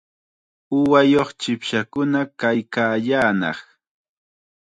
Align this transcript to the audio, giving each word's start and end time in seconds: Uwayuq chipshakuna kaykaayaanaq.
Uwayuq 0.77 1.29
chipshakuna 1.41 2.19
kaykaayaanaq. 2.39 3.59